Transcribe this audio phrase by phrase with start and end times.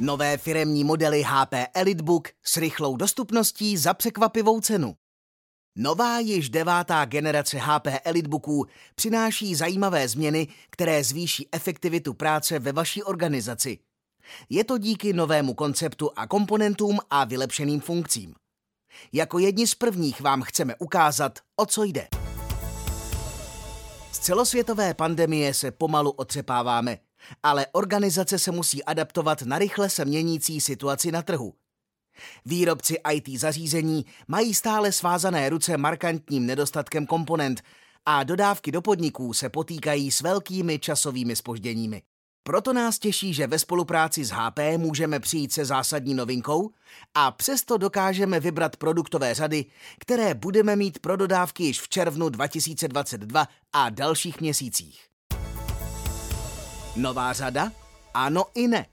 [0.00, 4.94] Nové firemní modely HP EliteBook s rychlou dostupností za překvapivou cenu.
[5.76, 13.02] Nová již devátá generace HP EliteBooků přináší zajímavé změny, které zvýší efektivitu práce ve vaší
[13.02, 13.78] organizaci.
[14.50, 18.34] Je to díky novému konceptu a komponentům a vylepšeným funkcím.
[19.12, 22.08] Jako jedni z prvních vám chceme ukázat, o co jde.
[24.12, 26.98] Z celosvětové pandemie se pomalu otřepáváme,
[27.42, 31.54] ale organizace se musí adaptovat na rychle se měnící situaci na trhu.
[32.44, 37.62] Výrobci IT zařízení mají stále svázané ruce markantním nedostatkem komponent
[38.06, 42.02] a dodávky do podniků se potýkají s velkými časovými spožděními.
[42.42, 46.70] Proto nás těší, že ve spolupráci s HP můžeme přijít se zásadní novinkou
[47.14, 49.64] a přesto dokážeme vybrat produktové řady,
[50.00, 55.08] které budeme mít pro dodávky již v červnu 2022 a dalších měsících.
[56.98, 57.72] Nová řada?
[58.14, 58.86] Ano i ne.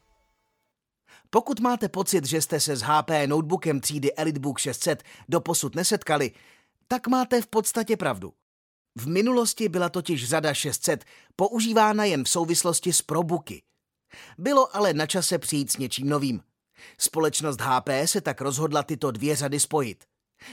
[1.30, 6.32] Pokud máte pocit, že jste se s HP notebookem třídy EliteBook 600 doposud nesetkali,
[6.88, 8.34] tak máte v podstatě pravdu.
[8.96, 13.64] V minulosti byla totiž řada 600 používána jen v souvislosti s probuky.
[14.38, 16.42] Bylo ale na čase přijít s něčím novým.
[16.98, 20.04] Společnost HP se tak rozhodla tyto dvě řady spojit.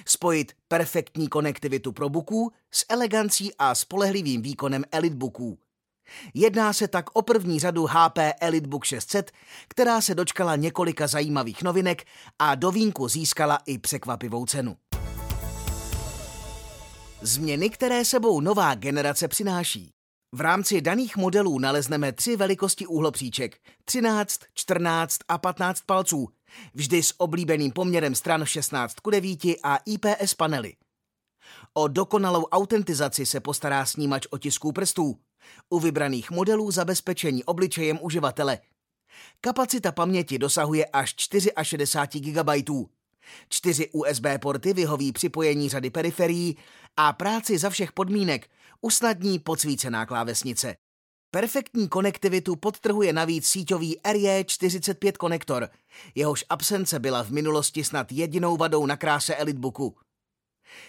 [0.07, 5.59] Spojit perfektní konektivitu probuků s elegancí a spolehlivým výkonem EliteBooků.
[6.35, 9.33] Jedná se tak o první řadu HP EliteBook 600,
[9.69, 12.05] která se dočkala několika zajímavých novinek
[12.39, 14.77] a do vínku získala i překvapivou cenu.
[17.21, 19.93] Změny, které sebou nová generace přináší.
[20.35, 26.29] V rámci daných modelů nalezneme tři velikosti úhlopříček 13, 14 a 15 palců,
[26.75, 30.73] vždy s oblíbeným poměrem stran 16 k 9 a IPS panely.
[31.75, 35.19] O dokonalou autentizaci se postará snímač otisků prstů.
[35.71, 38.59] U vybraných modelů zabezpečení obličejem uživatele.
[39.41, 41.15] Kapacita paměti dosahuje až
[41.63, 42.51] 64 GB.
[43.49, 46.57] Čtyři USB porty vyhoví připojení řady periferií
[46.97, 48.51] a práci za všech podmínek
[48.81, 50.77] usnadní podsvícená klávesnice.
[51.31, 55.69] Perfektní konektivitu podtrhuje navíc síťový RJ45 konektor,
[56.15, 59.97] jehož absence byla v minulosti snad jedinou vadou na kráse Elitebooku.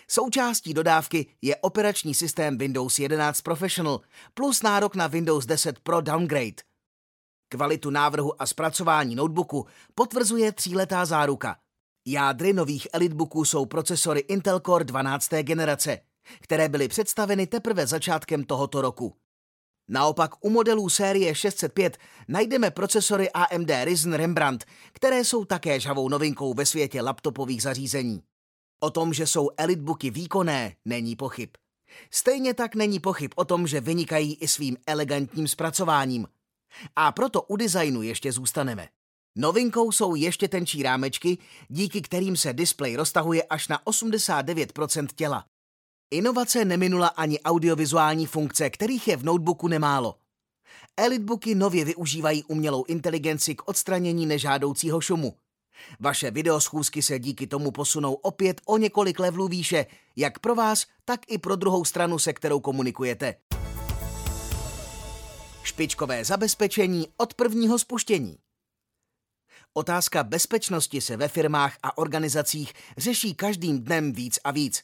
[0.07, 4.01] Součástí dodávky je operační systém Windows 11 Professional
[4.33, 6.63] plus nárok na Windows 10 Pro Downgrade.
[7.49, 11.55] Kvalitu návrhu a zpracování notebooku potvrzuje tříletá záruka.
[12.07, 15.29] Jádry nových Elitebooků jsou procesory Intel Core 12.
[15.29, 15.99] generace,
[16.41, 19.15] které byly představeny teprve začátkem tohoto roku.
[19.89, 26.53] Naopak u modelů série 605 najdeme procesory AMD Ryzen Rembrandt, které jsou také žavou novinkou
[26.53, 28.21] ve světě laptopových zařízení.
[28.83, 31.49] O tom, že jsou elitebooky výkonné, není pochyb.
[32.11, 36.27] Stejně tak není pochyb o tom, že vynikají i svým elegantním zpracováním.
[36.95, 38.87] A proto u designu ještě zůstaneme.
[39.37, 45.45] Novinkou jsou ještě tenčí rámečky, díky kterým se displej roztahuje až na 89% těla.
[46.11, 50.15] Inovace neminula ani audiovizuální funkce, kterých je v notebooku nemálo.
[50.97, 55.37] Elitebooky nově využívají umělou inteligenci k odstranění nežádoucího šumu.
[55.99, 59.85] Vaše videoschůzky se díky tomu posunou opět o několik levelů výše,
[60.15, 63.35] jak pro vás, tak i pro druhou stranu, se kterou komunikujete.
[65.63, 68.37] Špičkové zabezpečení od prvního spuštění.
[69.73, 74.83] Otázka bezpečnosti se ve firmách a organizacích řeší každým dnem víc a víc.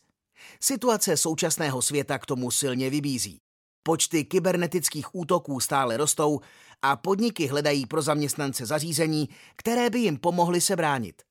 [0.61, 3.41] Situace současného světa k tomu silně vybízí.
[3.83, 6.39] Počty kybernetických útoků stále rostou
[6.81, 11.21] a podniky hledají pro zaměstnance zařízení, které by jim pomohly se bránit.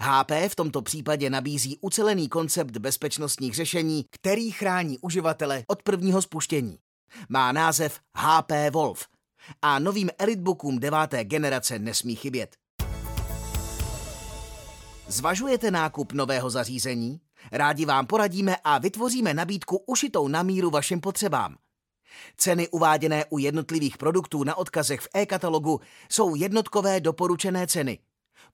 [0.00, 6.78] HP v tomto případě nabízí ucelený koncept bezpečnostních řešení, který chrání uživatele od prvního spuštění.
[7.28, 9.06] Má název HP Wolf
[9.62, 12.56] a novým Elitebookům deváté generace nesmí chybět.
[15.06, 17.20] Zvažujete nákup nového zařízení?
[17.52, 21.56] Rádi vám poradíme a vytvoříme nabídku ušitou na míru vašim potřebám.
[22.36, 25.80] Ceny uváděné u jednotlivých produktů na odkazech v e-katalogu
[26.10, 27.98] jsou jednotkové doporučené ceny.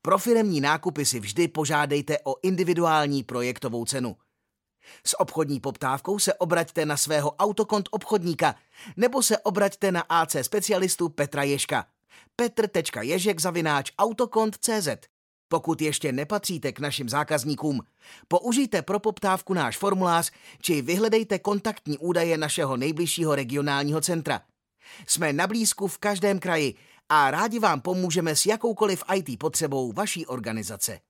[0.02, 4.16] Pro firemní nákupy si vždy požádejte o individuální projektovou cenu.
[5.06, 8.54] S obchodní poptávkou se obraťte na svého autokont obchodníka
[8.96, 11.86] nebo se obraťte na AC specialistu Petra Ježka.
[12.36, 14.88] petr.ježek zavináč autokont.cz
[15.48, 17.80] pokud ještě nepatříte k našim zákazníkům,
[18.28, 20.30] použijte pro poptávku náš formulář
[20.60, 24.40] či vyhledejte kontaktní údaje našeho nejbližšího regionálního centra.
[25.06, 26.74] Jsme na blízku v každém kraji
[27.08, 31.00] a rádi vám pomůžeme s jakoukoliv IT potřebou vaší organizace.